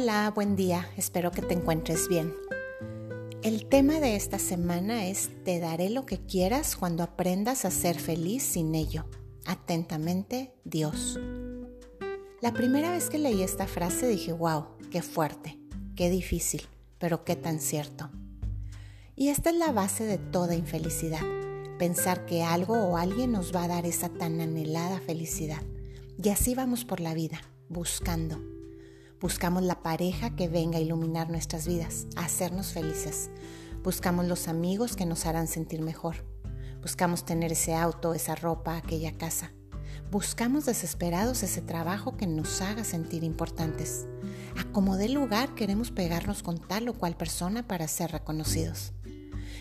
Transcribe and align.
Hola, 0.00 0.30
buen 0.32 0.54
día, 0.54 0.88
espero 0.96 1.32
que 1.32 1.42
te 1.42 1.54
encuentres 1.54 2.06
bien. 2.08 2.32
El 3.42 3.66
tema 3.66 3.98
de 3.98 4.14
esta 4.14 4.38
semana 4.38 5.06
es 5.06 5.28
Te 5.44 5.58
daré 5.58 5.90
lo 5.90 6.06
que 6.06 6.18
quieras 6.24 6.76
cuando 6.76 7.02
aprendas 7.02 7.64
a 7.64 7.72
ser 7.72 7.98
feliz 7.98 8.44
sin 8.44 8.76
ello. 8.76 9.06
Atentamente, 9.44 10.54
Dios. 10.62 11.18
La 12.40 12.52
primera 12.52 12.92
vez 12.92 13.10
que 13.10 13.18
leí 13.18 13.42
esta 13.42 13.66
frase 13.66 14.06
dije, 14.06 14.32
wow, 14.32 14.66
qué 14.92 15.02
fuerte, 15.02 15.58
qué 15.96 16.10
difícil, 16.10 16.62
pero 16.98 17.24
qué 17.24 17.34
tan 17.34 17.58
cierto. 17.58 18.08
Y 19.16 19.30
esta 19.30 19.50
es 19.50 19.56
la 19.56 19.72
base 19.72 20.04
de 20.04 20.18
toda 20.18 20.54
infelicidad, 20.54 21.26
pensar 21.76 22.24
que 22.24 22.44
algo 22.44 22.74
o 22.74 22.96
alguien 22.98 23.32
nos 23.32 23.52
va 23.52 23.64
a 23.64 23.68
dar 23.68 23.84
esa 23.84 24.10
tan 24.10 24.40
anhelada 24.40 25.00
felicidad. 25.00 25.64
Y 26.22 26.28
así 26.28 26.54
vamos 26.54 26.84
por 26.84 27.00
la 27.00 27.14
vida, 27.14 27.40
buscando 27.68 28.57
Buscamos 29.20 29.64
la 29.64 29.82
pareja 29.82 30.36
que 30.36 30.46
venga 30.46 30.78
a 30.78 30.80
iluminar 30.80 31.28
nuestras 31.28 31.66
vidas, 31.66 32.06
a 32.14 32.26
hacernos 32.26 32.68
felices. 32.68 33.30
Buscamos 33.82 34.26
los 34.26 34.46
amigos 34.46 34.94
que 34.94 35.06
nos 35.06 35.26
harán 35.26 35.48
sentir 35.48 35.82
mejor. 35.82 36.24
Buscamos 36.82 37.24
tener 37.24 37.50
ese 37.50 37.74
auto, 37.74 38.14
esa 38.14 38.36
ropa, 38.36 38.76
aquella 38.76 39.10
casa. 39.18 39.50
Buscamos 40.12 40.66
desesperados 40.66 41.42
ese 41.42 41.60
trabajo 41.62 42.16
que 42.16 42.28
nos 42.28 42.62
haga 42.62 42.84
sentir 42.84 43.24
importantes. 43.24 44.06
A 44.56 44.62
como 44.70 44.96
dé 44.96 45.08
lugar 45.08 45.56
queremos 45.56 45.90
pegarnos 45.90 46.44
con 46.44 46.58
tal 46.58 46.88
o 46.88 46.94
cual 46.94 47.16
persona 47.16 47.66
para 47.66 47.88
ser 47.88 48.12
reconocidos. 48.12 48.92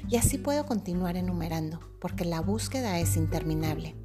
Y 0.07 0.17
así 0.17 0.37
puedo 0.37 0.67
continuar 0.67 1.17
enumerando, 1.17 1.79
porque 1.99 2.25
la 2.25 2.41
búsqueda 2.41 2.99
es 2.99 3.17
interminable. 3.17 3.95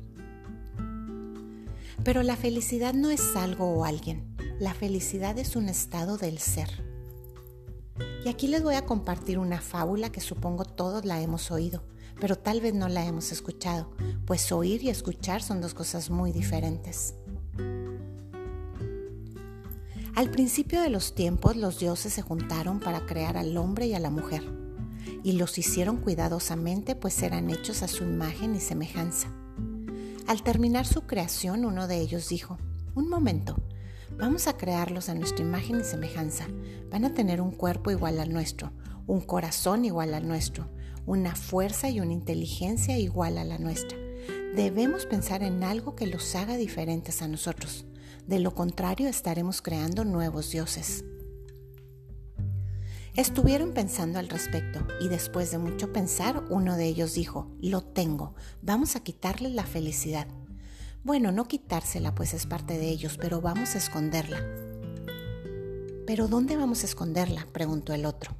Pero 2.02 2.22
la 2.22 2.36
felicidad 2.36 2.94
no 2.94 3.10
es 3.10 3.36
algo 3.36 3.66
o 3.66 3.84
alguien. 3.84 4.31
La 4.62 4.74
felicidad 4.74 5.36
es 5.38 5.56
un 5.56 5.68
estado 5.68 6.18
del 6.18 6.38
ser. 6.38 6.68
Y 8.24 8.28
aquí 8.28 8.46
les 8.46 8.62
voy 8.62 8.76
a 8.76 8.86
compartir 8.86 9.40
una 9.40 9.60
fábula 9.60 10.12
que 10.12 10.20
supongo 10.20 10.64
todos 10.64 11.04
la 11.04 11.20
hemos 11.20 11.50
oído, 11.50 11.82
pero 12.20 12.38
tal 12.38 12.60
vez 12.60 12.72
no 12.72 12.88
la 12.88 13.04
hemos 13.04 13.32
escuchado, 13.32 13.90
pues 14.24 14.52
oír 14.52 14.84
y 14.84 14.88
escuchar 14.88 15.42
son 15.42 15.60
dos 15.60 15.74
cosas 15.74 16.10
muy 16.10 16.30
diferentes. 16.30 17.14
Al 20.14 20.30
principio 20.30 20.80
de 20.80 20.90
los 20.90 21.16
tiempos 21.16 21.56
los 21.56 21.80
dioses 21.80 22.12
se 22.12 22.22
juntaron 22.22 22.78
para 22.78 23.04
crear 23.04 23.36
al 23.36 23.56
hombre 23.56 23.88
y 23.88 23.94
a 23.94 23.98
la 23.98 24.10
mujer, 24.10 24.44
y 25.24 25.32
los 25.32 25.58
hicieron 25.58 25.96
cuidadosamente 25.96 26.94
pues 26.94 27.20
eran 27.24 27.50
hechos 27.50 27.82
a 27.82 27.88
su 27.88 28.04
imagen 28.04 28.54
y 28.54 28.60
semejanza. 28.60 29.26
Al 30.28 30.44
terminar 30.44 30.86
su 30.86 31.02
creación 31.02 31.64
uno 31.64 31.88
de 31.88 31.98
ellos 31.98 32.28
dijo, 32.28 32.58
un 32.94 33.08
momento, 33.08 33.56
Vamos 34.18 34.46
a 34.46 34.56
crearlos 34.56 35.08
a 35.08 35.14
nuestra 35.14 35.44
imagen 35.44 35.80
y 35.80 35.84
semejanza. 35.84 36.46
Van 36.90 37.04
a 37.04 37.14
tener 37.14 37.40
un 37.40 37.50
cuerpo 37.50 37.90
igual 37.90 38.20
al 38.20 38.32
nuestro, 38.32 38.72
un 39.06 39.20
corazón 39.20 39.84
igual 39.84 40.14
al 40.14 40.28
nuestro, 40.28 40.68
una 41.06 41.34
fuerza 41.34 41.88
y 41.90 42.00
una 42.00 42.12
inteligencia 42.12 42.98
igual 42.98 43.38
a 43.38 43.44
la 43.44 43.58
nuestra. 43.58 43.98
Debemos 44.54 45.06
pensar 45.06 45.42
en 45.42 45.64
algo 45.64 45.96
que 45.96 46.06
los 46.06 46.34
haga 46.34 46.56
diferentes 46.56 47.22
a 47.22 47.28
nosotros. 47.28 47.86
De 48.26 48.38
lo 48.38 48.54
contrario, 48.54 49.08
estaremos 49.08 49.62
creando 49.62 50.04
nuevos 50.04 50.50
dioses. 50.50 51.04
Estuvieron 53.14 53.72
pensando 53.72 54.18
al 54.18 54.28
respecto 54.28 54.86
y 55.00 55.08
después 55.08 55.50
de 55.50 55.58
mucho 55.58 55.92
pensar, 55.92 56.44
uno 56.48 56.76
de 56.76 56.86
ellos 56.86 57.14
dijo, 57.14 57.50
lo 57.60 57.82
tengo, 57.82 58.34
vamos 58.62 58.94
a 58.96 59.00
quitarle 59.00 59.50
la 59.50 59.64
felicidad. 59.64 60.28
Bueno, 61.04 61.32
no 61.32 61.48
quitársela, 61.48 62.14
pues 62.14 62.32
es 62.32 62.46
parte 62.46 62.78
de 62.78 62.88
ellos, 62.88 63.18
pero 63.20 63.40
vamos 63.40 63.74
a 63.74 63.78
esconderla. 63.78 64.38
¿Pero 66.06 66.28
dónde 66.28 66.56
vamos 66.56 66.82
a 66.82 66.86
esconderla? 66.86 67.46
preguntó 67.52 67.92
el 67.92 68.06
otro. 68.06 68.36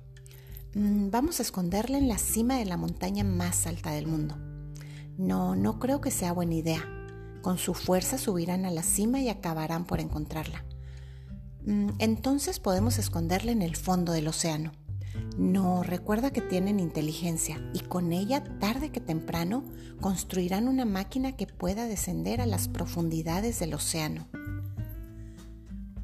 Mm, 0.75 1.11
vamos 1.11 1.41
a 1.41 1.43
esconderla 1.43 1.99
en 1.99 2.07
la 2.09 2.19
cima 2.19 2.59
de 2.59 2.65
la 2.65 2.77
montaña 2.77 3.25
más 3.25 3.67
alta 3.67 3.91
del 3.91 4.07
mundo. 4.07 4.37
No, 5.19 5.57
no 5.57 5.81
creo 5.81 6.01
que 6.01 6.13
sea 6.13 6.33
buena 6.33 6.55
idea. 6.55 6.89
Con 7.43 7.59
su 7.59 7.75
fuerza 7.75 8.17
subirán 8.17 8.65
a 8.65 8.71
la 8.71 8.85
cima 8.85 9.21
y 9.21 9.29
acabarán 9.29 9.85
por 9.85 9.99
encontrarla. 9.99 10.65
Mm, 11.67 11.91
entonces 11.99 12.61
podemos 12.61 12.99
esconderla 12.99 13.51
en 13.51 13.63
el 13.63 13.75
fondo 13.75 14.13
del 14.13 14.29
océano. 14.29 14.73
No, 15.37 15.83
recuerda 15.83 16.31
que 16.31 16.43
tienen 16.43 16.79
inteligencia 16.79 17.59
y 17.73 17.81
con 17.81 18.13
ella, 18.13 18.45
tarde 18.59 18.91
que 18.91 19.01
temprano, 19.01 19.65
construirán 20.01 20.69
una 20.69 20.85
máquina 20.85 21.37
que 21.37 21.47
pueda 21.47 21.87
descender 21.87 22.41
a 22.41 22.47
las 22.47 22.69
profundidades 22.69 23.59
del 23.59 23.75
océano. 23.75 24.29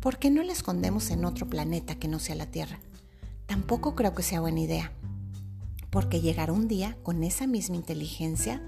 ¿Por 0.01 0.19
qué 0.19 0.31
no 0.31 0.43
la 0.43 0.53
escondemos 0.53 1.11
en 1.11 1.25
otro 1.25 1.49
planeta 1.49 1.97
que 1.97 2.09
no 2.09 2.19
sea 2.19 2.37
la 2.37 2.47
Tierra? 2.47 2.81
Tampoco 3.47 3.95
creo 3.95 4.15
que 4.15 4.23
sea 4.23 4.41
buena 4.41 4.61
idea, 4.61 4.93
porque 5.91 6.21
llegará 6.21 6.53
un 6.53 6.69
día 6.69 6.97
con 7.03 7.23
esa 7.23 7.47
misma 7.47 7.77
inteligencia 7.77 8.63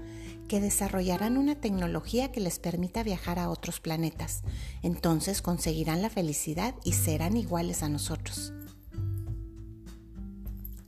que 0.47 0.59
desarrollarán 0.59 1.37
una 1.37 1.55
tecnología 1.55 2.31
que 2.31 2.41
les 2.41 2.59
permita 2.59 3.03
viajar 3.03 3.39
a 3.39 3.49
otros 3.49 3.79
planetas. 3.79 4.41
Entonces 4.83 5.41
conseguirán 5.41 6.01
la 6.01 6.09
felicidad 6.09 6.75
y 6.83 6.93
serán 6.93 7.37
iguales 7.37 7.83
a 7.83 7.89
nosotros. 7.89 8.53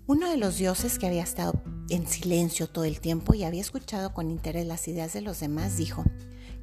Uno 0.05 0.29
de 0.29 0.35
los 0.35 0.57
dioses 0.57 0.99
que 0.99 1.07
había 1.07 1.23
estado 1.23 1.63
en 1.89 2.07
silencio 2.07 2.67
todo 2.67 2.83
el 2.83 2.99
tiempo 2.99 3.35
y 3.35 3.45
había 3.45 3.61
escuchado 3.61 4.13
con 4.13 4.29
interés 4.29 4.67
las 4.67 4.85
ideas 4.89 5.13
de 5.13 5.21
los 5.21 5.39
demás 5.39 5.77
dijo, 5.77 6.03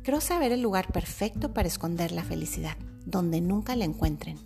creo 0.03 0.21
saber 0.21 0.53
el 0.53 0.61
lugar 0.61 0.93
perfecto 0.93 1.55
para 1.55 1.67
esconder 1.67 2.13
la 2.13 2.23
felicidad, 2.23 2.77
donde 3.07 3.41
nunca 3.41 3.77
la 3.77 3.87
encuentren. 3.87 4.39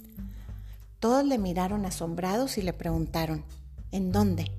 Todos 1.00 1.24
le 1.24 1.38
miraron 1.38 1.86
asombrados 1.86 2.56
y 2.56 2.62
le 2.62 2.72
preguntaron, 2.72 3.44
¿en 3.90 4.12
dónde? 4.12 4.52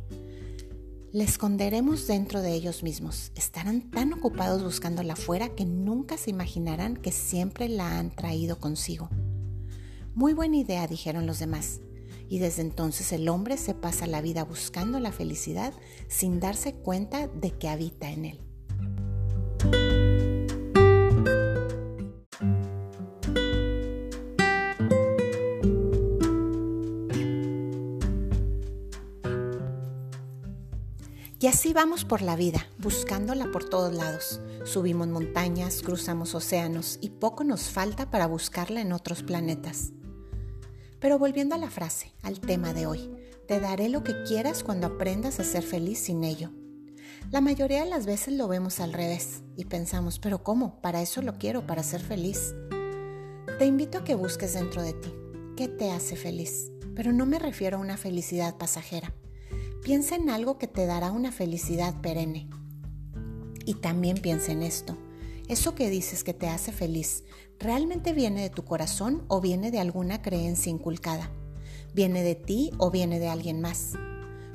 La 1.13 1.23
esconderemos 1.23 2.05
dentro 2.05 2.41
de 2.41 2.55
ellos 2.55 2.83
mismos. 2.83 3.31
Estarán 3.35 3.89
tan 3.89 4.11
ocupados 4.11 4.61
buscándola 4.61 5.13
afuera 5.13 5.47
que 5.47 5.63
nunca 5.63 6.17
se 6.17 6.31
imaginarán 6.31 6.97
que 6.97 7.13
siempre 7.13 7.69
la 7.69 7.97
han 7.97 8.11
traído 8.13 8.59
consigo. 8.59 9.07
Muy 10.13 10.33
buena 10.33 10.57
idea, 10.57 10.87
dijeron 10.87 11.25
los 11.25 11.39
demás 11.39 11.79
y 12.29 12.39
desde 12.39 12.61
entonces 12.61 13.11
el 13.11 13.29
hombre 13.29 13.57
se 13.57 13.73
pasa 13.73 14.07
la 14.07 14.21
vida 14.21 14.43
buscando 14.43 14.99
la 14.99 15.11
felicidad 15.11 15.73
sin 16.07 16.39
darse 16.39 16.73
cuenta 16.73 17.27
de 17.27 17.51
que 17.51 17.69
habita 17.69 18.09
en 18.11 18.25
él. 18.25 18.39
Y 31.45 31.47
así 31.47 31.73
vamos 31.73 32.05
por 32.05 32.23
la 32.23 32.35
vida, 32.35 32.65
buscándola 32.79 33.51
por 33.51 33.69
todos 33.69 33.93
lados. 33.93 34.41
Subimos 34.63 35.07
montañas, 35.07 35.83
cruzamos 35.83 36.33
océanos 36.33 36.97
y 37.01 37.11
poco 37.11 37.43
nos 37.43 37.69
falta 37.69 38.09
para 38.09 38.25
buscarla 38.25 38.81
en 38.81 38.91
otros 38.91 39.21
planetas. 39.21 39.91
Pero 41.05 41.19
volviendo 41.19 41.53
a 41.53 41.59
la 41.59 41.69
frase, 41.69 42.11
al 42.23 42.39
tema 42.39 42.73
de 42.73 42.87
hoy, 42.87 43.11
te 43.47 43.59
daré 43.59 43.89
lo 43.89 44.03
que 44.03 44.23
quieras 44.23 44.63
cuando 44.63 44.87
aprendas 44.87 45.39
a 45.39 45.43
ser 45.43 45.61
feliz 45.61 45.99
sin 45.99 46.23
ello. 46.23 46.49
La 47.29 47.41
mayoría 47.41 47.83
de 47.83 47.89
las 47.91 48.07
veces 48.07 48.33
lo 48.33 48.47
vemos 48.47 48.79
al 48.79 48.91
revés 48.91 49.43
y 49.55 49.65
pensamos, 49.65 50.17
pero 50.17 50.41
¿cómo? 50.41 50.81
Para 50.81 51.03
eso 51.03 51.21
lo 51.21 51.37
quiero, 51.37 51.67
para 51.67 51.83
ser 51.83 52.01
feliz. 52.01 52.55
Te 53.59 53.67
invito 53.67 53.99
a 53.99 54.03
que 54.03 54.15
busques 54.15 54.55
dentro 54.55 54.81
de 54.81 54.93
ti 54.93 55.13
qué 55.55 55.67
te 55.67 55.91
hace 55.91 56.15
feliz, 56.15 56.71
pero 56.95 57.13
no 57.13 57.27
me 57.27 57.37
refiero 57.37 57.77
a 57.77 57.81
una 57.81 57.97
felicidad 57.97 58.57
pasajera. 58.57 59.13
Piensa 59.83 60.15
en 60.15 60.31
algo 60.31 60.57
que 60.57 60.67
te 60.67 60.87
dará 60.87 61.11
una 61.11 61.31
felicidad 61.31 62.01
perenne. 62.01 62.49
Y 63.63 63.75
también 63.75 64.17
piensa 64.17 64.53
en 64.53 64.63
esto. 64.63 64.97
¿Eso 65.47 65.75
que 65.75 65.91
dices 65.91 66.23
que 66.23 66.33
te 66.33 66.47
hace 66.47 66.71
feliz 66.71 67.23
realmente 67.59 68.13
viene 68.13 68.41
de 68.41 68.49
tu 68.49 68.65
corazón 68.65 69.23
o 69.27 69.41
viene 69.41 69.71
de 69.71 69.79
alguna 69.79 70.21
creencia 70.21 70.69
inculcada? 70.69 71.29
¿Viene 71.93 72.23
de 72.23 72.35
ti 72.35 72.71
o 72.77 72.91
viene 72.91 73.19
de 73.19 73.29
alguien 73.29 73.61
más? 73.61 73.93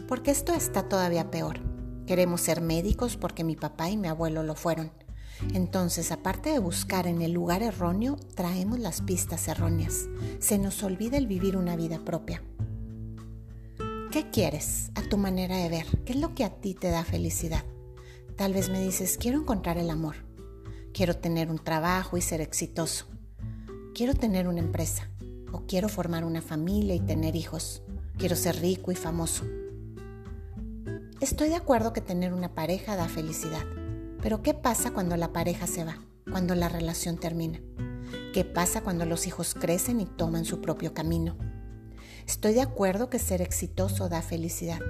Porque 0.08 0.30
esto 0.30 0.52
está 0.52 0.88
todavía 0.88 1.30
peor. 1.30 1.60
Queremos 2.06 2.40
ser 2.40 2.60
médicos 2.60 3.16
porque 3.16 3.44
mi 3.44 3.56
papá 3.56 3.88
y 3.90 3.96
mi 3.96 4.08
abuelo 4.08 4.42
lo 4.42 4.54
fueron. 4.54 4.90
Entonces, 5.54 6.12
aparte 6.12 6.50
de 6.50 6.58
buscar 6.58 7.06
en 7.06 7.22
el 7.22 7.32
lugar 7.32 7.62
erróneo, 7.62 8.16
traemos 8.34 8.78
las 8.78 9.00
pistas 9.00 9.48
erróneas. 9.48 10.08
Se 10.38 10.58
nos 10.58 10.82
olvida 10.82 11.16
el 11.16 11.26
vivir 11.26 11.56
una 11.56 11.76
vida 11.76 11.98
propia. 12.04 12.42
¿Qué 14.10 14.28
quieres 14.30 14.90
a 14.96 15.02
tu 15.02 15.16
manera 15.16 15.56
de 15.56 15.68
ver? 15.68 15.86
¿Qué 16.04 16.12
es 16.12 16.18
lo 16.18 16.34
que 16.34 16.44
a 16.44 16.50
ti 16.50 16.74
te 16.74 16.90
da 16.90 17.04
felicidad? 17.04 17.64
Tal 18.36 18.52
vez 18.52 18.68
me 18.68 18.82
dices, 18.82 19.16
quiero 19.18 19.38
encontrar 19.38 19.78
el 19.78 19.88
amor. 19.88 20.16
Quiero 21.00 21.16
tener 21.16 21.50
un 21.50 21.58
trabajo 21.58 22.18
y 22.18 22.20
ser 22.20 22.42
exitoso. 22.42 23.06
Quiero 23.94 24.12
tener 24.12 24.46
una 24.46 24.58
empresa. 24.58 25.08
O 25.50 25.62
quiero 25.66 25.88
formar 25.88 26.26
una 26.26 26.42
familia 26.42 26.94
y 26.94 27.00
tener 27.00 27.36
hijos. 27.36 27.82
Quiero 28.18 28.36
ser 28.36 28.60
rico 28.60 28.92
y 28.92 28.96
famoso. 28.96 29.46
Estoy 31.22 31.48
de 31.48 31.54
acuerdo 31.54 31.94
que 31.94 32.02
tener 32.02 32.34
una 32.34 32.54
pareja 32.54 32.96
da 32.96 33.08
felicidad. 33.08 33.64
Pero 34.20 34.42
¿qué 34.42 34.52
pasa 34.52 34.90
cuando 34.90 35.16
la 35.16 35.32
pareja 35.32 35.66
se 35.66 35.84
va? 35.84 35.96
Cuando 36.30 36.54
la 36.54 36.68
relación 36.68 37.16
termina. 37.16 37.62
¿Qué 38.34 38.44
pasa 38.44 38.82
cuando 38.82 39.06
los 39.06 39.26
hijos 39.26 39.54
crecen 39.54 40.02
y 40.02 40.04
toman 40.04 40.44
su 40.44 40.60
propio 40.60 40.92
camino? 40.92 41.34
Estoy 42.26 42.52
de 42.52 42.60
acuerdo 42.60 43.08
que 43.08 43.18
ser 43.18 43.40
exitoso 43.40 44.10
da 44.10 44.20
felicidad. 44.20 44.80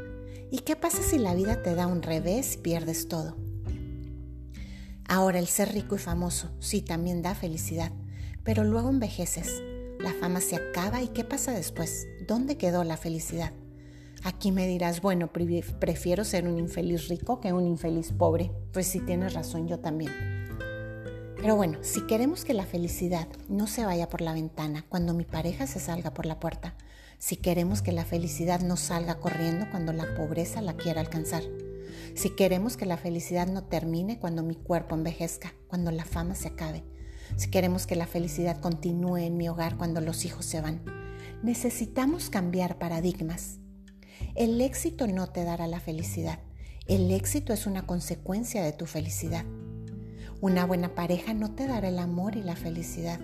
¿Y 0.50 0.62
qué 0.62 0.74
pasa 0.74 1.04
si 1.04 1.20
la 1.20 1.36
vida 1.36 1.62
te 1.62 1.76
da 1.76 1.86
un 1.86 2.02
revés 2.02 2.56
y 2.56 2.58
pierdes 2.58 3.06
todo? 3.06 3.36
Ahora, 5.12 5.40
el 5.40 5.48
ser 5.48 5.72
rico 5.72 5.96
y 5.96 5.98
famoso, 5.98 6.50
sí, 6.60 6.82
también 6.82 7.20
da 7.20 7.34
felicidad, 7.34 7.90
pero 8.44 8.62
luego 8.62 8.90
envejeces, 8.90 9.60
la 9.98 10.12
fama 10.12 10.40
se 10.40 10.54
acaba 10.54 11.02
y 11.02 11.08
¿qué 11.08 11.24
pasa 11.24 11.50
después? 11.50 12.06
¿Dónde 12.28 12.56
quedó 12.56 12.84
la 12.84 12.96
felicidad? 12.96 13.52
Aquí 14.22 14.52
me 14.52 14.68
dirás, 14.68 15.00
bueno, 15.00 15.32
prefiero 15.32 16.22
ser 16.22 16.46
un 16.46 16.60
infeliz 16.60 17.08
rico 17.08 17.40
que 17.40 17.52
un 17.52 17.66
infeliz 17.66 18.12
pobre. 18.12 18.52
Pues 18.72 18.86
sí 18.86 19.00
tienes 19.00 19.34
razón, 19.34 19.66
yo 19.66 19.80
también. 19.80 20.12
Pero 21.34 21.56
bueno, 21.56 21.78
si 21.80 22.06
queremos 22.06 22.44
que 22.44 22.54
la 22.54 22.64
felicidad 22.64 23.26
no 23.48 23.66
se 23.66 23.84
vaya 23.84 24.08
por 24.08 24.20
la 24.20 24.32
ventana 24.32 24.84
cuando 24.88 25.12
mi 25.12 25.24
pareja 25.24 25.66
se 25.66 25.80
salga 25.80 26.14
por 26.14 26.24
la 26.24 26.38
puerta, 26.38 26.76
si 27.18 27.34
queremos 27.34 27.82
que 27.82 27.90
la 27.90 28.04
felicidad 28.04 28.60
no 28.60 28.76
salga 28.76 29.18
corriendo 29.18 29.66
cuando 29.72 29.92
la 29.92 30.14
pobreza 30.14 30.62
la 30.62 30.76
quiera 30.76 31.00
alcanzar, 31.00 31.42
si 32.14 32.30
queremos 32.30 32.76
que 32.76 32.86
la 32.86 32.96
felicidad 32.96 33.46
no 33.46 33.64
termine 33.64 34.18
cuando 34.18 34.42
mi 34.42 34.54
cuerpo 34.54 34.94
envejezca, 34.94 35.54
cuando 35.68 35.90
la 35.90 36.04
fama 36.04 36.34
se 36.34 36.48
acabe, 36.48 36.84
si 37.36 37.50
queremos 37.50 37.86
que 37.86 37.96
la 37.96 38.06
felicidad 38.06 38.60
continúe 38.60 39.18
en 39.18 39.36
mi 39.36 39.48
hogar 39.48 39.76
cuando 39.76 40.00
los 40.00 40.24
hijos 40.24 40.44
se 40.44 40.60
van, 40.60 40.82
necesitamos 41.42 42.30
cambiar 42.30 42.78
paradigmas. 42.78 43.58
El 44.34 44.60
éxito 44.60 45.06
no 45.06 45.28
te 45.28 45.44
dará 45.44 45.66
la 45.66 45.80
felicidad, 45.80 46.40
el 46.86 47.10
éxito 47.12 47.52
es 47.52 47.66
una 47.66 47.86
consecuencia 47.86 48.62
de 48.64 48.72
tu 48.72 48.86
felicidad. 48.86 49.44
Una 50.40 50.64
buena 50.64 50.94
pareja 50.94 51.34
no 51.34 51.54
te 51.54 51.66
dará 51.66 51.88
el 51.88 51.98
amor 51.98 52.34
y 52.34 52.42
la 52.42 52.56
felicidad. 52.56 53.20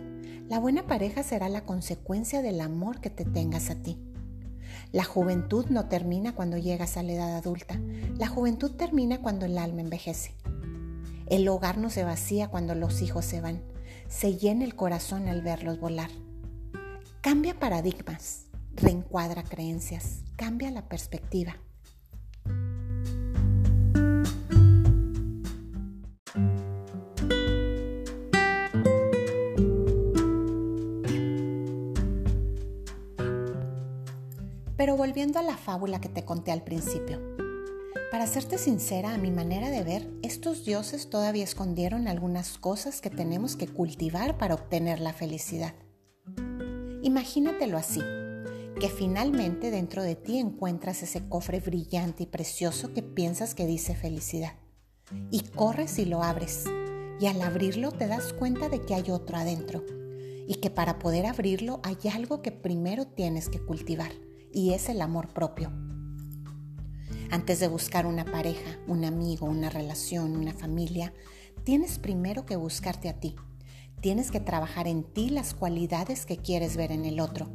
La 0.49 0.61
buena 0.61 0.87
pareja 0.87 1.23
será 1.23 1.49
la 1.49 1.65
consecuencia 1.65 2.43
del 2.43 2.61
amor 2.61 3.01
que 3.01 3.11
te 3.11 3.25
tengas 3.25 3.71
a 3.71 3.83
ti. 3.83 3.99
La 4.93 5.05
juventud 5.05 5.67
no 5.67 5.89
termina 5.89 6.35
cuando 6.35 6.57
llegas 6.57 6.97
a 6.97 7.03
la 7.03 7.13
edad 7.13 7.37
adulta. 7.37 7.79
La 8.19 8.29
juventud 8.29 8.73
termina 8.73 9.21
cuando 9.21 9.47
el 9.47 9.59
alma 9.59 9.81
envejece. 9.81 10.35
El 11.27 11.49
hogar 11.49 11.79
no 11.79 11.91
se 11.91 12.05
vacía 12.05 12.49
cuando 12.49 12.75
los 12.75 13.03
hijos 13.03 13.25
se 13.25 13.41
van. 13.41 13.63
Se 14.09 14.37
llena 14.37 14.65
el 14.65 14.77
corazón 14.77 15.29
al 15.29 15.43
verlos 15.43 15.81
volar. 15.81 16.11
Cambia 17.21 17.59
paradigmas, 17.59 18.47
reencuadra 18.75 19.43
creencias, 19.43 20.23
cambia 20.37 20.71
la 20.71 20.89
perspectiva. 20.89 21.57
Volviendo 34.97 35.39
a 35.39 35.43
la 35.43 35.59
fábula 35.59 36.01
que 36.01 36.09
te 36.09 36.25
conté 36.25 36.53
al 36.53 36.63
principio. 36.63 37.21
Para 38.11 38.27
serte 38.27 38.57
sincera, 38.57 39.13
a 39.13 39.19
mi 39.19 39.31
manera 39.31 39.71
de 39.71 39.85
ver, 39.85 40.11
estos 40.23 40.65
dioses 40.65 41.11
todavía 41.11 41.45
escondieron 41.45 42.09
algunas 42.09 42.57
cosas 42.57 43.03
que 43.03 43.11
tenemos 43.11 43.57
que 43.57 43.69
cultivar 43.69 44.39
para 44.39 44.55
obtener 44.55 45.01
la 45.01 45.13
felicidad. 45.13 45.75
Imagínatelo 47.03 47.77
así, 47.77 48.01
que 48.81 48.89
finalmente 48.89 49.71
dentro 49.71 50.03
de 50.03 50.15
ti 50.15 50.39
encuentras 50.39 51.03
ese 51.03 51.29
cofre 51.29 51.61
brillante 51.61 52.23
y 52.23 52.27
precioso 52.27 52.95
que 52.95 53.03
piensas 53.03 53.55
que 53.55 53.67
dice 53.67 53.95
felicidad. 53.95 54.55
Y 55.31 55.43
corres 55.43 55.99
y 55.99 56.07
lo 56.07 56.23
abres, 56.23 56.65
y 57.21 57.27
al 57.27 57.43
abrirlo 57.43 57.93
te 57.93 58.07
das 58.07 58.33
cuenta 58.33 58.71
de 58.71 58.81
que 58.81 58.95
hay 58.95 59.11
otro 59.11 59.37
adentro, 59.37 59.85
y 60.49 60.55
que 60.55 60.71
para 60.71 60.99
poder 60.99 61.27
abrirlo 61.27 61.81
hay 61.83 61.99
algo 62.15 62.41
que 62.41 62.51
primero 62.51 63.07
tienes 63.07 63.51
que 63.51 63.61
cultivar 63.61 64.13
y 64.57 64.73
es 64.73 64.89
el 64.89 65.03
amor 65.03 65.29
propio. 65.29 65.71
Antes 67.31 67.61
de 67.61 67.69
buscar 67.69 68.07
una 68.07 68.25
pareja, 68.25 68.79
un 68.87 69.05
amigo, 69.05 69.45
una 69.45 69.69
relación, 69.69 70.35
una 70.35 70.55
familia, 70.55 71.13
tienes 71.65 71.99
primero 71.99 72.47
que 72.47 72.57
buscarte 72.57 73.11
a 73.11 73.21
ti. 73.21 73.37
Tienes 74.01 74.31
que 74.31 74.41
trabajar 74.41 74.89
en 74.89 75.05
ti 75.05 75.29
las 75.29 75.53
cualidades 75.53 76.25
que 76.25 76.39
quieres 76.39 76.79
ver 76.79 76.91
en 76.91 77.05
el 77.05 77.21
otro. 77.21 77.51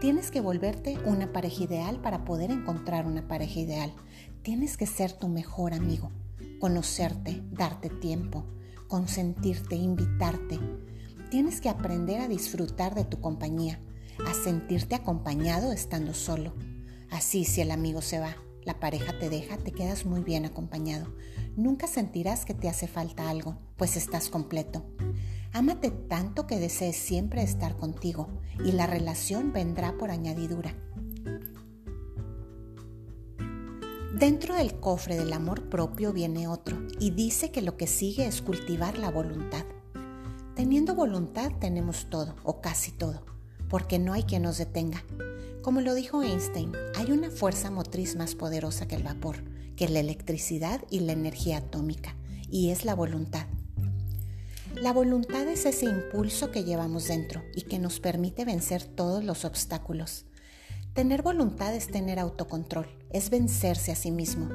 Tienes 0.00 0.30
que 0.30 0.40
volverte 0.40 0.96
una 1.04 1.32
pareja 1.32 1.64
ideal 1.64 2.00
para 2.00 2.24
poder 2.24 2.52
encontrar 2.52 3.06
una 3.06 3.26
pareja 3.26 3.58
ideal. 3.58 3.92
Tienes 4.42 4.76
que 4.76 4.86
ser 4.86 5.14
tu 5.14 5.26
mejor 5.26 5.74
amigo, 5.74 6.12
conocerte, 6.60 7.42
darte 7.50 7.90
tiempo, 7.90 8.46
consentirte, 8.86 9.74
invitarte. 9.74 10.60
Tienes 11.28 11.60
que 11.60 11.70
aprender 11.70 12.20
a 12.20 12.28
disfrutar 12.28 12.94
de 12.94 13.04
tu 13.04 13.20
compañía 13.20 13.80
a 14.24 14.34
sentirte 14.34 14.94
acompañado 14.94 15.72
estando 15.72 16.14
solo. 16.14 16.54
Así 17.10 17.44
si 17.44 17.60
el 17.60 17.70
amigo 17.70 18.00
se 18.00 18.18
va, 18.18 18.36
la 18.64 18.80
pareja 18.80 19.18
te 19.18 19.28
deja, 19.28 19.56
te 19.58 19.72
quedas 19.72 20.06
muy 20.06 20.22
bien 20.22 20.44
acompañado. 20.44 21.06
Nunca 21.56 21.86
sentirás 21.86 22.44
que 22.44 22.54
te 22.54 22.68
hace 22.68 22.88
falta 22.88 23.28
algo, 23.28 23.58
pues 23.76 23.96
estás 23.96 24.28
completo. 24.28 24.84
Ámate 25.52 25.90
tanto 25.90 26.46
que 26.46 26.58
desees 26.58 26.96
siempre 26.96 27.42
estar 27.42 27.76
contigo 27.76 28.28
y 28.64 28.72
la 28.72 28.86
relación 28.86 29.52
vendrá 29.52 29.96
por 29.96 30.10
añadidura. 30.10 30.74
Dentro 34.18 34.54
del 34.54 34.80
cofre 34.80 35.16
del 35.16 35.32
amor 35.32 35.68
propio 35.68 36.12
viene 36.12 36.48
otro 36.48 36.78
y 36.98 37.10
dice 37.10 37.52
que 37.52 37.62
lo 37.62 37.76
que 37.76 37.86
sigue 37.86 38.26
es 38.26 38.42
cultivar 38.42 38.98
la 38.98 39.10
voluntad. 39.10 39.64
Teniendo 40.54 40.94
voluntad 40.94 41.52
tenemos 41.60 42.08
todo 42.08 42.34
o 42.42 42.60
casi 42.60 42.92
todo 42.92 43.35
porque 43.68 43.98
no 43.98 44.12
hay 44.12 44.22
quien 44.22 44.42
nos 44.42 44.58
detenga. 44.58 45.04
Como 45.62 45.80
lo 45.80 45.94
dijo 45.94 46.22
Einstein, 46.22 46.72
hay 46.96 47.10
una 47.10 47.30
fuerza 47.30 47.70
motriz 47.70 48.16
más 48.16 48.34
poderosa 48.34 48.86
que 48.86 48.94
el 48.94 49.02
vapor, 49.02 49.42
que 49.74 49.88
la 49.88 50.00
electricidad 50.00 50.80
y 50.90 51.00
la 51.00 51.12
energía 51.12 51.58
atómica, 51.58 52.14
y 52.48 52.70
es 52.70 52.84
la 52.84 52.94
voluntad. 52.94 53.46
La 54.74 54.92
voluntad 54.92 55.48
es 55.48 55.64
ese 55.64 55.86
impulso 55.86 56.50
que 56.50 56.62
llevamos 56.62 57.08
dentro 57.08 57.42
y 57.54 57.62
que 57.62 57.78
nos 57.78 57.98
permite 57.98 58.44
vencer 58.44 58.84
todos 58.84 59.24
los 59.24 59.44
obstáculos. 59.44 60.26
Tener 60.92 61.22
voluntad 61.22 61.74
es 61.74 61.88
tener 61.88 62.18
autocontrol, 62.18 62.86
es 63.10 63.30
vencerse 63.30 63.92
a 63.92 63.96
sí 63.96 64.10
mismo, 64.10 64.48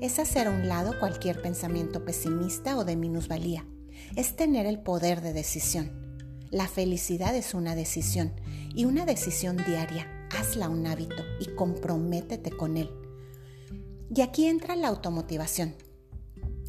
es 0.00 0.18
hacer 0.18 0.48
a 0.48 0.50
un 0.50 0.68
lado 0.68 0.98
cualquier 0.98 1.40
pensamiento 1.40 2.04
pesimista 2.04 2.76
o 2.76 2.84
de 2.84 2.96
minusvalía, 2.96 3.66
es 4.16 4.36
tener 4.36 4.66
el 4.66 4.80
poder 4.80 5.20
de 5.20 5.32
decisión. 5.32 5.90
La 6.50 6.66
felicidad 6.66 7.34
es 7.36 7.54
una 7.54 7.74
decisión 7.74 8.32
y 8.74 8.84
una 8.84 9.06
decisión 9.06 9.56
diaria. 9.56 10.06
Hazla 10.36 10.68
un 10.68 10.86
hábito 10.86 11.22
y 11.40 11.54
comprométete 11.54 12.50
con 12.50 12.76
él. 12.76 12.90
Y 14.14 14.20
aquí 14.20 14.46
entra 14.46 14.76
la 14.76 14.88
automotivación. 14.88 15.74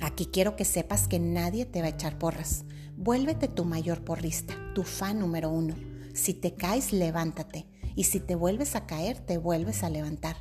Aquí 0.02 0.28
quiero 0.28 0.56
que 0.56 0.66
sepas 0.66 1.08
que 1.08 1.20
nadie 1.20 1.66
te 1.66 1.82
va 1.82 1.88
a 1.88 1.92
echar 1.92 2.18
porras. 2.18 2.64
Vuélvete 2.96 3.48
tu 3.48 3.66
mayor 3.66 4.04
porrista, 4.04 4.56
tu 4.74 4.84
fan 4.84 5.20
número 5.20 5.50
uno. 5.50 5.76
Si 6.14 6.34
te 6.34 6.54
caes, 6.54 6.94
levántate. 6.94 7.66
Y 7.96 8.06
si 8.06 8.20
te 8.20 8.36
vuelves 8.36 8.76
a 8.76 8.86
caer, 8.86 9.20
te 9.20 9.38
vuelves 9.38 9.84
a 9.84 9.90
levantar. 9.90 10.38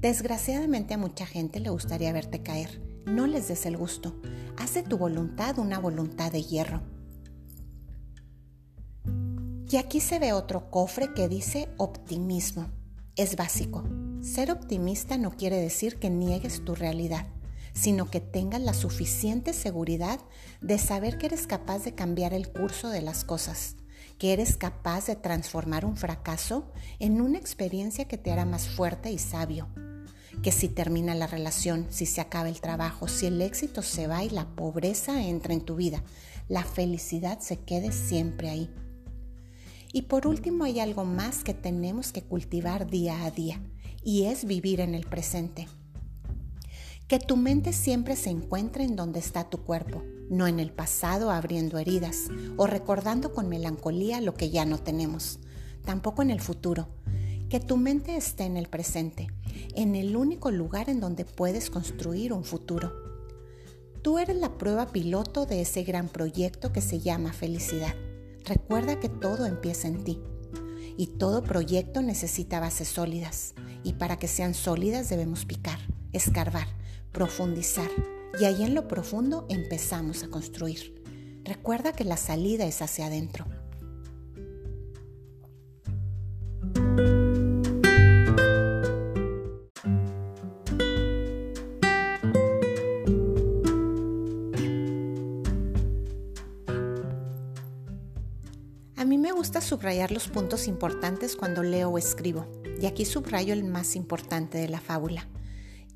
Desgraciadamente 0.00 0.94
a 0.94 0.98
mucha 0.98 1.26
gente 1.26 1.60
le 1.60 1.70
gustaría 1.70 2.12
verte 2.12 2.42
caer. 2.42 2.82
No 3.06 3.26
les 3.26 3.48
des 3.48 3.66
el 3.66 3.76
gusto. 3.76 4.20
Haz 4.56 4.74
de 4.74 4.82
tu 4.82 4.96
voluntad 4.96 5.58
una 5.58 5.78
voluntad 5.78 6.30
de 6.30 6.42
hierro. 6.42 6.82
Y 9.74 9.76
aquí 9.76 9.98
se 9.98 10.20
ve 10.20 10.32
otro 10.32 10.70
cofre 10.70 11.14
que 11.14 11.28
dice 11.28 11.68
optimismo. 11.78 12.70
Es 13.16 13.34
básico. 13.34 13.82
Ser 14.22 14.52
optimista 14.52 15.18
no 15.18 15.32
quiere 15.36 15.56
decir 15.60 15.98
que 15.98 16.10
niegues 16.10 16.64
tu 16.64 16.76
realidad, 16.76 17.26
sino 17.72 18.08
que 18.08 18.20
tengas 18.20 18.60
la 18.60 18.72
suficiente 18.72 19.52
seguridad 19.52 20.20
de 20.60 20.78
saber 20.78 21.18
que 21.18 21.26
eres 21.26 21.48
capaz 21.48 21.82
de 21.82 21.92
cambiar 21.92 22.34
el 22.34 22.52
curso 22.52 22.88
de 22.88 23.02
las 23.02 23.24
cosas, 23.24 23.74
que 24.16 24.32
eres 24.32 24.56
capaz 24.56 25.06
de 25.06 25.16
transformar 25.16 25.84
un 25.84 25.96
fracaso 25.96 26.70
en 27.00 27.20
una 27.20 27.38
experiencia 27.38 28.04
que 28.06 28.16
te 28.16 28.30
hará 28.30 28.44
más 28.44 28.68
fuerte 28.68 29.10
y 29.10 29.18
sabio, 29.18 29.66
que 30.44 30.52
si 30.52 30.68
termina 30.68 31.16
la 31.16 31.26
relación, 31.26 31.88
si 31.90 32.06
se 32.06 32.20
acaba 32.20 32.48
el 32.48 32.60
trabajo, 32.60 33.08
si 33.08 33.26
el 33.26 33.42
éxito 33.42 33.82
se 33.82 34.06
va 34.06 34.22
y 34.22 34.30
la 34.30 34.46
pobreza 34.54 35.20
entra 35.24 35.52
en 35.52 35.62
tu 35.62 35.74
vida, 35.74 36.04
la 36.46 36.62
felicidad 36.62 37.40
se 37.40 37.56
quede 37.56 37.90
siempre 37.90 38.50
ahí 38.50 38.70
y 39.94 40.02
por 40.02 40.26
último 40.26 40.64
hay 40.64 40.80
algo 40.80 41.04
más 41.04 41.44
que 41.44 41.54
tenemos 41.54 42.10
que 42.10 42.20
cultivar 42.20 42.90
día 42.90 43.24
a 43.24 43.30
día 43.30 43.60
y 44.02 44.24
es 44.24 44.44
vivir 44.44 44.80
en 44.80 44.92
el 44.92 45.06
presente. 45.06 45.68
Que 47.06 47.20
tu 47.20 47.36
mente 47.36 47.72
siempre 47.72 48.16
se 48.16 48.30
encuentre 48.30 48.82
en 48.82 48.96
donde 48.96 49.20
está 49.20 49.48
tu 49.48 49.58
cuerpo, 49.58 50.02
no 50.28 50.48
en 50.48 50.58
el 50.58 50.72
pasado 50.72 51.30
abriendo 51.30 51.78
heridas 51.78 52.24
o 52.56 52.66
recordando 52.66 53.32
con 53.32 53.48
melancolía 53.48 54.20
lo 54.20 54.34
que 54.34 54.50
ya 54.50 54.64
no 54.64 54.78
tenemos, 54.78 55.38
tampoco 55.84 56.22
en 56.22 56.30
el 56.30 56.40
futuro. 56.40 56.88
Que 57.48 57.60
tu 57.60 57.76
mente 57.76 58.16
esté 58.16 58.46
en 58.46 58.56
el 58.56 58.66
presente, 58.66 59.28
en 59.76 59.94
el 59.94 60.16
único 60.16 60.50
lugar 60.50 60.90
en 60.90 60.98
donde 60.98 61.24
puedes 61.24 61.70
construir 61.70 62.32
un 62.32 62.42
futuro. 62.42 62.92
Tú 64.02 64.18
eres 64.18 64.34
la 64.38 64.58
prueba 64.58 64.88
piloto 64.88 65.46
de 65.46 65.60
ese 65.60 65.84
gran 65.84 66.08
proyecto 66.08 66.72
que 66.72 66.80
se 66.80 66.98
llama 66.98 67.32
felicidad. 67.32 67.94
Recuerda 68.44 69.00
que 69.00 69.08
todo 69.08 69.46
empieza 69.46 69.88
en 69.88 70.04
ti. 70.04 70.20
y 70.96 71.08
todo 71.08 71.42
proyecto 71.42 72.02
necesita 72.02 72.60
bases 72.60 72.88
sólidas. 72.88 73.54
Y 73.82 73.94
para 73.94 74.16
que 74.16 74.28
sean 74.28 74.54
sólidas 74.54 75.08
debemos 75.08 75.44
picar, 75.44 75.78
escarbar, 76.12 76.68
profundizar. 77.10 77.90
Y 78.40 78.44
ahí 78.44 78.62
en 78.62 78.74
lo 78.74 78.86
profundo 78.86 79.46
empezamos 79.48 80.22
a 80.22 80.28
construir. 80.28 81.02
Recuerda 81.44 81.92
que 81.92 82.04
la 82.04 82.16
salida 82.16 82.64
es 82.64 82.80
hacia 82.80 83.06
adentro. 83.06 83.46
Subrayar 99.84 100.12
los 100.12 100.28
puntos 100.28 100.66
importantes 100.66 101.36
cuando 101.36 101.62
leo 101.62 101.90
o 101.90 101.98
escribo, 101.98 102.46
y 102.80 102.86
aquí 102.86 103.04
subrayo 103.04 103.52
el 103.52 103.64
más 103.64 103.96
importante 103.96 104.56
de 104.56 104.66
la 104.66 104.80
fábula, 104.80 105.28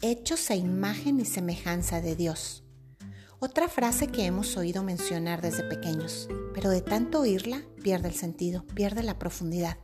hechos 0.03 0.51
a 0.51 0.57
imagen 0.57 1.21
y 1.21 1.25
semejanza 1.25 2.03
de 2.03 2.15
Dios. 2.15 2.65
Otra 3.39 3.67
frase 3.67 4.09
que 4.09 4.27
hemos 4.27 4.59
oído 4.59 4.83
mencionar 4.83 5.41
desde 5.41 5.63
pequeños, 5.63 6.29
pero 6.53 6.69
de 6.69 6.83
tanto 6.83 7.21
oírla 7.21 7.63
pierde 7.83 8.09
el 8.09 8.15
sentido, 8.15 8.67
pierde 8.75 9.03
la 9.03 9.19
profundidad. 9.19 9.79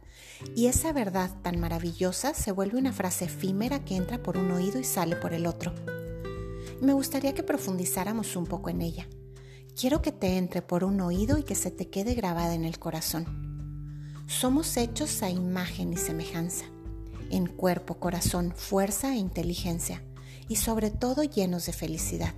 Y 0.54 0.66
esa 0.66 0.92
verdad 0.92 1.30
tan 1.40 1.58
maravillosa 1.58 2.34
se 2.34 2.52
vuelve 2.52 2.76
una 2.76 2.92
frase 2.92 3.24
efímera 3.24 3.86
que 3.86 3.96
entra 3.96 4.22
por 4.22 4.36
un 4.36 4.50
oído 4.50 4.78
y 4.78 4.84
sale 4.84 5.16
por 5.16 5.32
el 5.32 5.46
otro. 5.46 5.74
Me 6.82 6.92
gustaría 6.92 7.32
que 7.32 7.42
profundizáramos 7.42 8.36
un 8.36 8.44
poco 8.44 8.68
en 8.68 8.82
ella. 8.82 9.08
Quiero 9.74 10.02
que 10.02 10.12
te 10.12 10.36
entre 10.36 10.60
por 10.60 10.84
un 10.84 11.00
oído 11.00 11.38
y 11.38 11.42
que 11.42 11.54
se 11.54 11.70
te 11.70 11.88
quede 11.88 12.12
grabada 12.12 12.54
en 12.54 12.66
el 12.66 12.78
corazón. 12.78 13.53
Somos 14.26 14.76
hechos 14.78 15.22
a 15.22 15.30
imagen 15.30 15.92
y 15.92 15.96
semejanza, 15.96 16.64
en 17.30 17.46
cuerpo, 17.46 17.96
corazón, 17.96 18.52
fuerza 18.56 19.12
e 19.12 19.16
inteligencia, 19.16 20.02
y 20.48 20.56
sobre 20.56 20.90
todo 20.90 21.24
llenos 21.24 21.66
de 21.66 21.72
felicidad. 21.72 22.34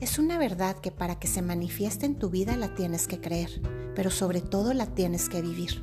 Es 0.00 0.18
una 0.18 0.38
verdad 0.38 0.76
que 0.76 0.90
para 0.90 1.18
que 1.18 1.28
se 1.28 1.40
manifieste 1.40 2.04
en 2.04 2.18
tu 2.18 2.30
vida 2.30 2.56
la 2.56 2.74
tienes 2.74 3.06
que 3.06 3.20
creer, 3.20 3.62
pero 3.94 4.10
sobre 4.10 4.40
todo 4.40 4.74
la 4.74 4.86
tienes 4.86 5.28
que 5.28 5.40
vivir. 5.40 5.82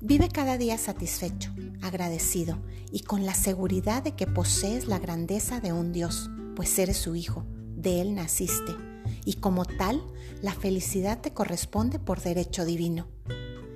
Vive 0.00 0.28
cada 0.28 0.58
día 0.58 0.76
satisfecho, 0.76 1.52
agradecido 1.80 2.58
y 2.92 3.00
con 3.00 3.24
la 3.24 3.34
seguridad 3.34 4.02
de 4.02 4.16
que 4.16 4.26
posees 4.26 4.86
la 4.86 4.98
grandeza 4.98 5.60
de 5.60 5.72
un 5.72 5.92
Dios, 5.92 6.28
pues 6.56 6.76
eres 6.78 6.98
su 6.98 7.14
hijo 7.14 7.46
de 7.76 8.00
Él 8.00 8.14
naciste, 8.14 8.74
y 9.24 9.34
como 9.34 9.64
tal, 9.64 10.02
la 10.42 10.52
felicidad 10.52 11.20
te 11.20 11.32
corresponde 11.32 11.98
por 11.98 12.20
derecho 12.20 12.64
divino. 12.64 13.06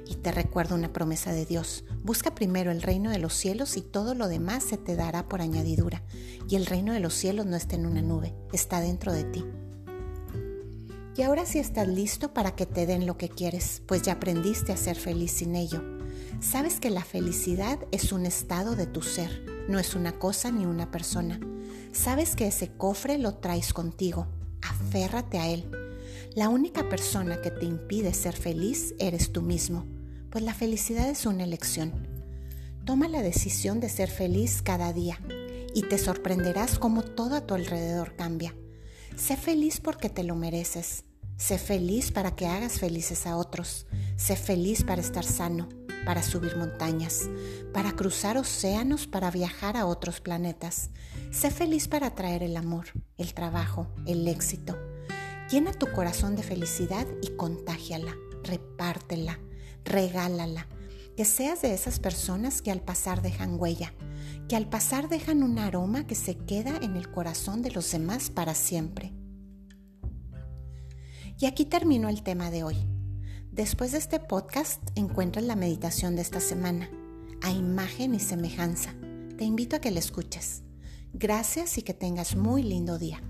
Y 0.07 0.17
te 0.17 0.33
recuerdo 0.33 0.75
una 0.75 0.93
promesa 0.93 1.33
de 1.33 1.45
Dios, 1.45 1.85
busca 2.03 2.35
primero 2.35 2.71
el 2.71 2.81
reino 2.81 3.11
de 3.11 3.19
los 3.19 3.35
cielos 3.35 3.77
y 3.77 3.83
todo 3.83 4.15
lo 4.15 4.29
demás 4.29 4.65
se 4.65 4.79
te 4.79 4.97
dará 4.97 5.29
por 5.29 5.43
añadidura. 5.43 6.03
Y 6.49 6.57
el 6.57 6.67
reino 6.67 6.95
de 6.95 7.01
los 7.01 7.15
cielos 7.15 7.45
no 7.45 7.57
está 7.57 7.77
en 7.77 7.87
una 7.87 8.01
nube, 8.01 8.35
está 8.53 8.81
dentro 8.81 9.13
de 9.13 9.25
ti. 9.25 9.45
Y 11.15 11.23
ahora 11.23 11.45
sí 11.47 11.59
estás 11.59 11.89
listo 11.89 12.33
para 12.33 12.55
que 12.55 12.65
te 12.65 12.87
den 12.87 13.05
lo 13.05 13.19
que 13.19 13.29
quieres, 13.29 13.83
pues 13.87 14.03
ya 14.03 14.13
aprendiste 14.13 14.73
a 14.73 14.77
ser 14.77 14.97
feliz 14.97 15.33
sin 15.33 15.57
ello. 15.57 15.83
Sabes 16.41 16.79
que 16.79 16.91
la 16.91 17.05
felicidad 17.05 17.81
es 17.91 18.13
un 18.13 18.25
estado 18.25 18.77
de 18.77 18.87
tu 18.87 19.03
ser, 19.03 19.45
no 19.69 19.81
es 19.81 19.97
una 19.97 20.13
cosa 20.19 20.53
ni 20.53 20.65
una 20.65 20.93
persona. 20.93 21.41
Sabes 21.93 22.37
que 22.37 22.47
ese 22.47 22.69
cofre 22.69 23.19
lo 23.19 23.35
traes 23.35 23.73
contigo. 23.73 24.29
Aférrate 24.69 25.39
a 25.39 25.49
él. 25.49 25.65
La 26.35 26.49
única 26.49 26.89
persona 26.89 27.41
que 27.41 27.51
te 27.51 27.65
impide 27.65 28.13
ser 28.13 28.37
feliz 28.37 28.95
eres 28.99 29.33
tú 29.33 29.43
mismo, 29.43 29.87
pues 30.31 30.45
la 30.45 30.55
felicidad 30.55 31.09
es 31.09 31.27
una 31.27 31.45
elección. 31.45 32.07
Toma 32.85 33.09
la 33.09 33.23
decisión 33.23 33.81
de 33.81 33.89
ser 33.89 34.11
feliz 34.11 34.63
cada 34.63 34.93
día 34.93 35.21
y 35.75 35.83
te 35.83 35.99
sorprenderás 35.99 36.79
cómo 36.79 37.03
todo 37.03 37.37
a 37.37 37.47
tu 37.47 37.55
alrededor 37.55 38.17
cambia. 38.17 38.55
Sé 39.17 39.37
feliz 39.37 39.81
porque 39.81 40.09
te 40.09 40.23
lo 40.23 40.35
mereces. 40.35 41.05
Sé 41.37 41.59
feliz 41.59 42.13
para 42.13 42.35
que 42.35 42.47
hagas 42.47 42.79
felices 42.79 43.27
a 43.27 43.37
otros. 43.37 43.87
Sé 44.17 44.37
feliz 44.37 44.85
para 44.85 45.01
estar 45.01 45.25
sano 45.25 45.69
para 46.05 46.23
subir 46.23 46.57
montañas, 46.57 47.29
para 47.73 47.93
cruzar 47.93 48.39
océanos, 48.39 49.07
para 49.07 49.31
viajar 49.31 49.77
a 49.77 49.87
otros 49.87 50.21
planetas. 50.21 50.91
Sé 51.31 51.51
feliz 51.51 51.89
para 51.89 52.15
traer 52.15 52.43
el 52.43 52.57
amor, 52.57 52.87
el 53.17 53.35
trabajo, 53.35 53.89
el 54.07 54.27
éxito. 54.29 54.79
Llena 55.51 55.73
tu 55.73 55.91
corazón 55.93 56.37
de 56.37 56.43
felicidad 56.43 57.07
y 57.23 57.37
contágiala, 57.37 58.15
repártela, 58.45 59.39
regálala. 59.85 60.67
Que 61.17 61.25
seas 61.25 61.63
de 61.63 61.75
esas 61.75 61.99
personas 61.99 62.63
que 62.63 62.71
al 62.71 62.81
pasar 62.81 63.23
dejan 63.23 63.59
huella, 63.59 63.93
que 64.49 64.57
al 64.57 64.69
pasar 64.69 65.09
dejan 65.09 65.43
un 65.43 65.59
aroma 65.59 66.07
que 66.07 66.15
se 66.15 66.37
queda 66.37 66.77
en 66.81 66.97
el 66.97 67.11
corazón 67.11 67.63
de 67.63 67.71
los 67.71 67.91
demás 67.91 68.31
para 68.31 68.55
siempre. 68.55 69.13
Y 71.41 71.47
aquí 71.47 71.65
terminó 71.65 72.09
el 72.09 72.23
tema 72.23 72.51
de 72.51 72.65
hoy. 72.65 72.98
Después 73.59 73.91
de 73.91 73.99
este 73.99 74.21
podcast 74.21 74.81
encuentras 74.95 75.45
la 75.45 75.57
meditación 75.57 76.15
de 76.15 76.23
esta 76.23 76.39
semana, 76.39 76.89
a 77.43 77.51
imagen 77.51 78.15
y 78.15 78.21
semejanza. 78.21 78.95
Te 79.37 79.43
invito 79.43 79.75
a 79.75 79.81
que 79.81 79.91
la 79.91 79.99
escuches. 79.99 80.63
Gracias 81.13 81.77
y 81.77 81.83
que 81.83 81.93
tengas 81.93 82.37
muy 82.37 82.63
lindo 82.63 83.01
día. 83.01 83.21